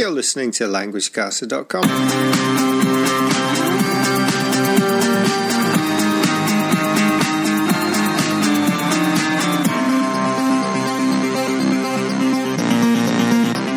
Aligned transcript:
You're 0.00 0.10
listening 0.10 0.50
to 0.52 0.64
LanguageCaster.com. 0.64 1.84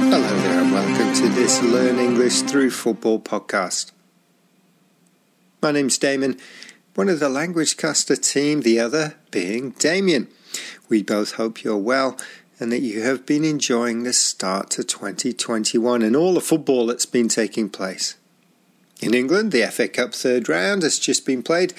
Hello 0.09 0.37
there 0.39 0.61
and 0.61 0.71
welcome 0.71 1.13
to 1.13 1.27
this 1.35 1.61
Learn 1.61 1.99
English 1.99 2.43
Through 2.43 2.71
Football 2.71 3.19
podcast. 3.19 3.91
My 5.61 5.71
name's 5.71 5.97
Damon, 5.97 6.39
one 6.95 7.09
of 7.09 7.19
the 7.19 7.27
Languagecaster 7.27 8.15
team, 8.31 8.61
the 8.61 8.79
other 8.79 9.15
being 9.29 9.71
Damien. 9.71 10.29
We 10.87 11.03
both 11.03 11.33
hope 11.33 11.65
you're 11.65 11.75
well 11.75 12.17
and 12.63 12.71
that 12.71 12.79
you 12.79 13.01
have 13.01 13.25
been 13.25 13.43
enjoying 13.43 14.03
the 14.03 14.13
start 14.13 14.69
to 14.69 14.85
2021 14.85 16.01
and 16.01 16.15
all 16.15 16.33
the 16.33 16.39
football 16.39 16.85
that's 16.85 17.05
been 17.05 17.27
taking 17.27 17.67
place. 17.67 18.15
In 19.01 19.13
England, 19.13 19.51
the 19.51 19.67
FA 19.67 19.89
Cup 19.89 20.13
third 20.13 20.47
round 20.47 20.81
has 20.81 20.97
just 20.97 21.25
been 21.25 21.43
played, 21.43 21.73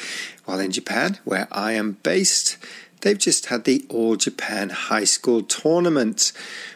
while 0.44 0.60
in 0.60 0.70
Japan, 0.70 1.20
where 1.24 1.48
I 1.50 1.72
am 1.72 1.92
based, 2.02 2.58
they've 3.00 3.16
just 3.16 3.46
had 3.46 3.64
the 3.64 3.86
All 3.88 4.16
Japan 4.16 4.68
High 4.68 5.04
School 5.04 5.42
Tournament, 5.42 6.32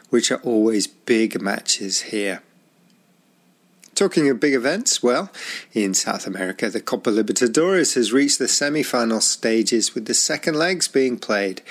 which 0.09 0.33
are 0.33 0.41
always 0.41 0.87
big 0.87 1.43
matches 1.43 2.01
here. 2.01 2.41
Talking 3.98 4.30
of 4.30 4.38
big 4.38 4.55
events, 4.55 5.02
well, 5.02 5.29
in 5.73 5.93
South 5.93 6.25
America, 6.25 6.70
the 6.70 6.80
Copa 6.80 7.11
Libertadores 7.11 7.97
has 7.97 8.12
reached 8.12 8.38
the 8.38 8.47
semi 8.47 8.84
final 8.84 9.21
stages 9.21 9.93
with 9.93 10.05
the 10.05 10.15
second 10.15 10.55
legs 10.55 10.87
being 10.87 11.19
played. 11.19 11.62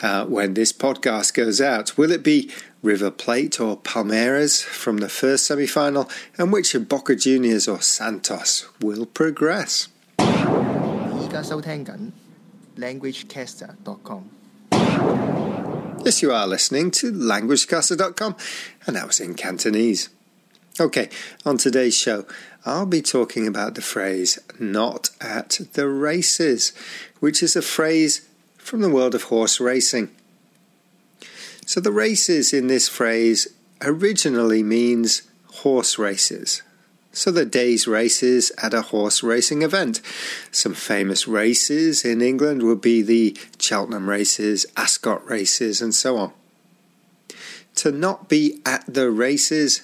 Uh, 0.00 0.24
when 0.26 0.54
this 0.54 0.72
podcast 0.72 1.34
goes 1.34 1.60
out, 1.60 1.98
will 1.98 2.12
it 2.12 2.22
be 2.22 2.52
River 2.82 3.10
Plate 3.10 3.58
or 3.58 3.76
Palmeiras 3.76 4.62
from 4.62 4.98
the 4.98 5.08
first 5.08 5.44
semi 5.44 5.66
final, 5.66 6.08
and 6.38 6.52
which 6.52 6.72
of 6.76 6.88
Boca 6.88 7.16
Juniors 7.16 7.66
or 7.66 7.82
Santos 7.82 8.68
will 8.80 9.04
progress? 9.04 9.88
LanguageCaster.com 12.76 14.30
Yes, 16.04 16.22
you 16.22 16.30
are 16.30 16.46
listening 16.46 16.92
to 16.92 17.10
LanguageCaster.com, 17.10 18.36
and 18.86 18.94
that 18.94 19.08
was 19.08 19.18
in 19.18 19.34
Cantonese. 19.34 20.10
Okay, 20.80 21.10
on 21.44 21.58
today's 21.58 21.94
show, 21.94 22.24
I'll 22.64 22.86
be 22.86 23.02
talking 23.02 23.46
about 23.46 23.74
the 23.74 23.82
phrase 23.82 24.38
not 24.58 25.10
at 25.20 25.60
the 25.74 25.86
races, 25.86 26.72
which 27.20 27.42
is 27.42 27.54
a 27.54 27.60
phrase 27.60 28.26
from 28.56 28.80
the 28.80 28.88
world 28.88 29.14
of 29.14 29.24
horse 29.24 29.60
racing. 29.60 30.10
So, 31.66 31.78
the 31.78 31.92
races 31.92 32.54
in 32.54 32.68
this 32.68 32.88
phrase 32.88 33.48
originally 33.82 34.62
means 34.62 35.22
horse 35.56 35.98
races. 35.98 36.62
So, 37.12 37.30
the 37.30 37.44
day's 37.44 37.86
races 37.86 38.50
at 38.62 38.72
a 38.72 38.80
horse 38.80 39.22
racing 39.22 39.60
event. 39.60 40.00
Some 40.50 40.72
famous 40.72 41.28
races 41.28 42.02
in 42.02 42.22
England 42.22 42.62
would 42.62 42.80
be 42.80 43.02
the 43.02 43.36
Cheltenham 43.58 44.08
races, 44.08 44.64
Ascot 44.74 45.28
races, 45.28 45.82
and 45.82 45.94
so 45.94 46.16
on. 46.16 46.32
To 47.74 47.92
not 47.92 48.30
be 48.30 48.62
at 48.64 48.84
the 48.86 49.10
races 49.10 49.82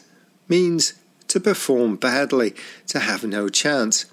means 0.48 0.94
to 1.28 1.40
perform 1.40 1.96
badly, 1.96 2.54
to 2.88 3.00
have 3.00 3.22
no 3.24 3.48
chance. 3.48 4.06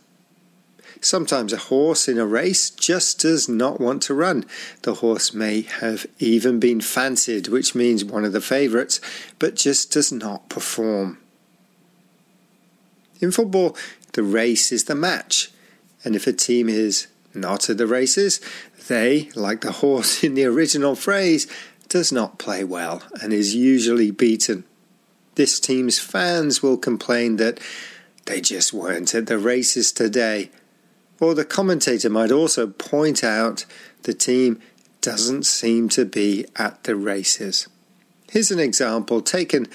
Sometimes 1.01 1.53
a 1.53 1.57
horse 1.57 2.07
in 2.07 2.17
a 2.17 2.25
race 2.25 2.69
just 2.69 3.21
does 3.21 3.47
not 3.47 3.79
want 3.79 4.01
to 4.03 4.13
run. 4.13 4.45
The 4.81 4.95
horse 4.95 5.33
may 5.33 5.61
have 5.61 6.05
even 6.19 6.59
been 6.59 6.81
fancied, 6.81 7.47
which 7.47 7.75
means 7.75 8.03
one 8.03 8.25
of 8.25 8.33
the 8.33 8.41
favourites, 8.41 8.99
but 9.39 9.55
just 9.55 9.91
does 9.91 10.11
not 10.11 10.49
perform. 10.49 11.19
In 13.21 13.31
football, 13.31 13.77
the 14.13 14.23
race 14.23 14.71
is 14.71 14.85
the 14.85 14.95
match, 14.95 15.51
and 16.03 16.15
if 16.15 16.27
a 16.27 16.33
team 16.33 16.69
is 16.69 17.07
not 17.33 17.69
at 17.69 17.77
the 17.77 17.87
races, 17.87 18.41
they, 18.87 19.29
like 19.35 19.61
the 19.61 19.73
horse 19.73 20.23
in 20.23 20.33
the 20.33 20.45
original 20.45 20.95
phrase, 20.95 21.47
does 21.87 22.11
not 22.11 22.39
play 22.39 22.63
well 22.63 23.03
and 23.21 23.31
is 23.31 23.55
usually 23.55 24.11
beaten 24.11 24.63
this 25.35 25.59
team's 25.59 25.99
fans 25.99 26.63
will 26.63 26.77
complain 26.77 27.35
that 27.37 27.59
they 28.25 28.41
just 28.41 28.73
weren't 28.73 29.13
at 29.13 29.27
the 29.27 29.37
races 29.37 29.91
today. 29.91 30.49
Or 31.19 31.33
the 31.33 31.45
commentator 31.45 32.09
might 32.09 32.31
also 32.31 32.67
point 32.67 33.23
out 33.23 33.65
the 34.03 34.13
team 34.13 34.61
doesn't 35.01 35.45
seem 35.45 35.87
to 35.89 36.05
be 36.05 36.45
at 36.55 36.83
the 36.83 36.95
races. 36.95 37.67
Here's 38.31 38.51
an 38.51 38.59
example 38.59 39.21
taken 39.21 39.65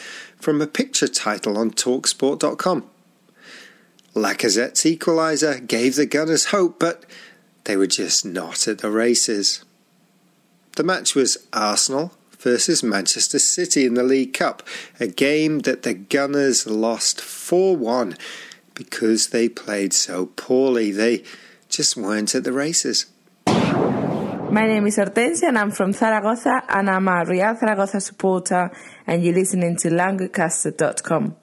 from 0.41 0.61
a 0.61 0.67
picture 0.67 1.09
title 1.09 1.57
on 1.57 1.71
Talksport.com. 1.71 2.91
Lacazette's 4.15 4.83
equaliser 4.85 5.65
gave 5.67 5.95
the 5.95 6.05
Gunners 6.05 6.47
hope, 6.47 6.81
but 6.81 7.05
they 7.65 7.77
were 7.77 7.87
just 7.87 8.27
not 8.27 8.67
at 8.67 8.79
the 8.79 8.91
races. 8.91 9.65
The 10.77 10.83
match 10.83 11.15
was 11.15 11.39
Arsenal 11.53 12.13
versus 12.41 12.83
Manchester 12.83 13.39
City 13.39 13.85
in 13.85 13.95
the 13.95 14.03
League 14.03 14.33
Cup, 14.33 14.63
a 14.99 15.07
game 15.07 15.61
that 15.61 15.83
the 15.83 15.95
Gunners 15.95 16.67
lost 16.67 17.21
4 17.21 17.77
1 17.77 18.17
because 18.75 19.29
they 19.29 19.49
played 19.49 19.93
so 19.93 20.27
poorly. 20.27 20.91
They 20.91 21.23
just 21.69 21.97
weren't 21.97 22.35
at 22.35 22.45
the 22.45 22.53
races. 22.53 23.07
My 23.47 24.67
name 24.67 24.87
is 24.87 24.97
Hortensia 24.97 25.49
and 25.49 25.59
I'm 25.59 25.71
from 25.71 25.93
Zaragoza 25.93 26.65
and 26.69 26.91
I'm 26.91 27.07
a 27.07 27.25
Real 27.25 27.55
Zaragoza 27.55 28.01
supporter 28.01 28.71
and 29.07 29.23
you're 29.23 29.35
listening 29.35 29.77
to 29.77 29.91
languagecaster.com. 29.91 31.37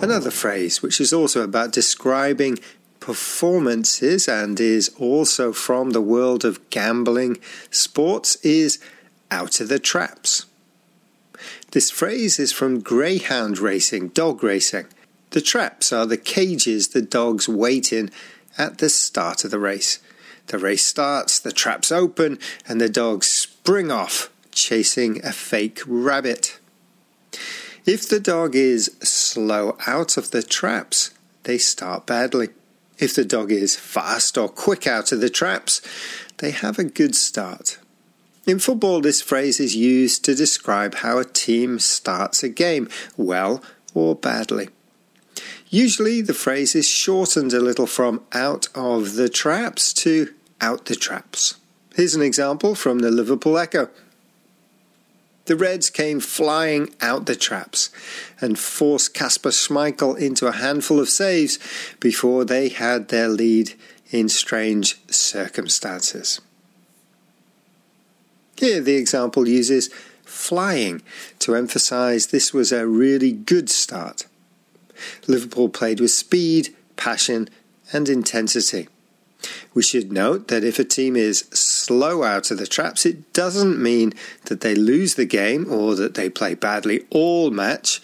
Another 0.00 0.30
phrase 0.30 0.82
which 0.82 0.98
is 1.00 1.12
also 1.12 1.42
about 1.42 1.72
describing 1.72 2.58
performances 3.00 4.28
and 4.28 4.58
is 4.58 4.88
also 4.98 5.52
from 5.52 5.90
the 5.90 6.00
world 6.00 6.44
of 6.44 6.70
gambling 6.70 7.38
sports 7.70 8.36
is 8.36 8.78
out 9.30 9.60
of 9.60 9.68
the 9.68 9.78
traps. 9.78 10.46
This 11.72 11.90
phrase 11.90 12.38
is 12.38 12.52
from 12.52 12.80
greyhound 12.80 13.58
racing, 13.58 14.08
dog 14.08 14.42
racing. 14.42 14.86
The 15.30 15.40
traps 15.40 15.92
are 15.92 16.06
the 16.06 16.16
cages 16.16 16.88
the 16.88 17.02
dogs 17.02 17.48
wait 17.48 17.92
in 17.92 18.10
at 18.56 18.78
the 18.78 18.88
start 18.88 19.44
of 19.44 19.50
the 19.50 19.58
race. 19.58 19.98
The 20.46 20.58
race 20.58 20.84
starts, 20.84 21.38
the 21.38 21.52
traps 21.52 21.92
open, 21.92 22.38
and 22.66 22.80
the 22.80 22.88
dogs 22.88 23.26
spring 23.26 23.90
off, 23.90 24.30
chasing 24.50 25.24
a 25.24 25.32
fake 25.32 25.80
rabbit. 25.86 26.58
If 27.84 28.08
the 28.08 28.20
dog 28.20 28.54
is 28.54 28.96
slow 29.02 29.76
out 29.86 30.16
of 30.16 30.30
the 30.30 30.42
traps, 30.42 31.10
they 31.44 31.58
start 31.58 32.06
badly. 32.06 32.48
If 32.98 33.14
the 33.14 33.24
dog 33.24 33.52
is 33.52 33.76
fast 33.76 34.36
or 34.36 34.48
quick 34.48 34.86
out 34.86 35.12
of 35.12 35.20
the 35.20 35.30
traps, 35.30 35.82
they 36.38 36.50
have 36.50 36.78
a 36.78 36.84
good 36.84 37.14
start. 37.14 37.78
In 38.48 38.58
football, 38.58 39.02
this 39.02 39.20
phrase 39.20 39.60
is 39.60 39.76
used 39.76 40.24
to 40.24 40.34
describe 40.34 40.94
how 40.94 41.18
a 41.18 41.24
team 41.26 41.78
starts 41.78 42.42
a 42.42 42.48
game, 42.48 42.88
well 43.14 43.62
or 43.92 44.14
badly. 44.14 44.70
Usually, 45.68 46.22
the 46.22 46.32
phrase 46.32 46.74
is 46.74 46.88
shortened 46.88 47.52
a 47.52 47.60
little 47.60 47.86
from 47.86 48.22
out 48.32 48.68
of 48.74 49.16
the 49.16 49.28
traps 49.28 49.92
to 50.04 50.32
out 50.62 50.86
the 50.86 50.96
traps. 50.96 51.56
Here's 51.94 52.14
an 52.14 52.22
example 52.22 52.74
from 52.74 53.00
the 53.00 53.10
Liverpool 53.10 53.58
Echo. 53.58 53.90
The 55.44 55.54
Reds 55.54 55.90
came 55.90 56.18
flying 56.18 56.94
out 57.02 57.26
the 57.26 57.36
traps 57.36 57.90
and 58.40 58.58
forced 58.58 59.12
Kasper 59.12 59.50
Schmeichel 59.50 60.16
into 60.16 60.46
a 60.46 60.52
handful 60.52 61.00
of 61.00 61.10
saves 61.10 61.58
before 62.00 62.46
they 62.46 62.70
had 62.70 63.08
their 63.08 63.28
lead 63.28 63.74
in 64.10 64.30
strange 64.30 64.98
circumstances. 65.10 66.40
Here, 68.58 68.80
the 68.80 68.96
example 68.96 69.46
uses 69.46 69.88
flying 70.24 71.00
to 71.38 71.54
emphasise 71.54 72.26
this 72.26 72.52
was 72.52 72.72
a 72.72 72.88
really 72.88 73.30
good 73.30 73.70
start. 73.70 74.26
Liverpool 75.28 75.68
played 75.68 76.00
with 76.00 76.10
speed, 76.10 76.74
passion, 76.96 77.48
and 77.92 78.08
intensity. 78.08 78.88
We 79.74 79.82
should 79.84 80.10
note 80.10 80.48
that 80.48 80.64
if 80.64 80.80
a 80.80 80.84
team 80.84 81.14
is 81.14 81.46
slow 81.52 82.24
out 82.24 82.50
of 82.50 82.58
the 82.58 82.66
traps, 82.66 83.06
it 83.06 83.32
doesn't 83.32 83.80
mean 83.80 84.12
that 84.46 84.60
they 84.60 84.74
lose 84.74 85.14
the 85.14 85.24
game 85.24 85.72
or 85.72 85.94
that 85.94 86.14
they 86.14 86.28
play 86.28 86.54
badly 86.54 87.06
all 87.10 87.52
match. 87.52 88.02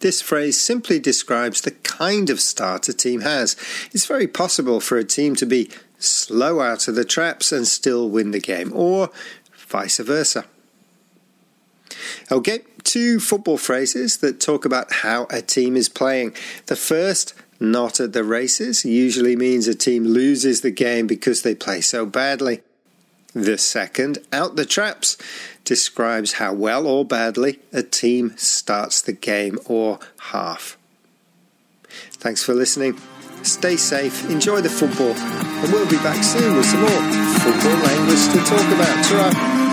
This 0.00 0.20
phrase 0.20 0.60
simply 0.60 0.98
describes 0.98 1.62
the 1.62 1.70
kind 1.70 2.28
of 2.28 2.38
start 2.38 2.90
a 2.90 2.92
team 2.92 3.22
has. 3.22 3.56
It's 3.92 4.04
very 4.04 4.26
possible 4.28 4.80
for 4.80 4.98
a 4.98 5.04
team 5.04 5.34
to 5.36 5.46
be 5.46 5.70
slow 5.98 6.60
out 6.60 6.86
of 6.86 6.94
the 6.94 7.06
traps 7.06 7.50
and 7.50 7.66
still 7.66 8.10
win 8.10 8.30
the 8.30 8.40
game, 8.40 8.70
or 8.74 9.10
vice 9.66 9.98
versa. 9.98 10.44
I'll 12.30 12.38
Okay, 12.38 12.60
two 12.82 13.20
football 13.20 13.58
phrases 13.58 14.18
that 14.18 14.40
talk 14.40 14.64
about 14.64 14.92
how 14.92 15.26
a 15.30 15.42
team 15.42 15.76
is 15.76 15.88
playing. 15.88 16.34
The 16.66 16.76
first, 16.76 17.34
not 17.60 18.00
at 18.00 18.12
the 18.12 18.24
races, 18.24 18.84
usually 18.84 19.36
means 19.36 19.68
a 19.68 19.74
team 19.74 20.04
loses 20.04 20.60
the 20.60 20.70
game 20.70 21.06
because 21.06 21.42
they 21.42 21.54
play 21.54 21.80
so 21.80 22.06
badly. 22.06 22.62
The 23.34 23.58
second, 23.58 24.18
out 24.32 24.56
the 24.56 24.64
traps, 24.64 25.16
describes 25.64 26.34
how 26.34 26.54
well 26.54 26.86
or 26.86 27.04
badly 27.04 27.58
a 27.72 27.82
team 27.82 28.34
starts 28.36 29.02
the 29.02 29.12
game 29.12 29.58
or 29.64 29.98
half. 30.18 30.78
Thanks 32.12 32.42
for 32.42 32.54
listening. 32.54 32.98
Stay 33.44 33.76
safe, 33.76 34.30
enjoy 34.30 34.62
the 34.62 34.70
football, 34.70 35.14
and 35.14 35.70
we'll 35.70 35.88
be 35.88 35.98
back 35.98 36.24
soon 36.24 36.56
with 36.56 36.64
some 36.64 36.80
more 36.80 37.02
football 37.40 37.76
language 37.84 38.24
to 38.32 38.38
talk 38.38 38.72
about. 38.72 39.04
ta 39.04 39.63